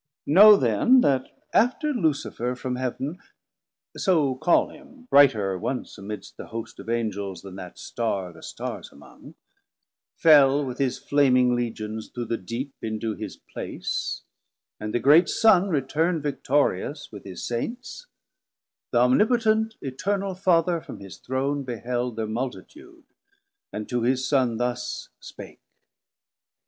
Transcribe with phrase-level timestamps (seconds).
[0.25, 3.19] 130 Know then, that after Lucifer from Heav'n
[3.95, 8.91] (So call him, brighter once amidst the Host Of Angels, then that Starr the Starrs
[8.91, 9.35] among)
[10.15, 14.23] Fell with his flaming Legions through the Deep Into his place,
[14.79, 18.07] and the great Son returnd Victorious with his Saints,
[18.91, 23.03] th' Omnipotent Eternal Father from his Throne beheld Thir multitude,
[23.71, 25.61] and to his Son thus spake.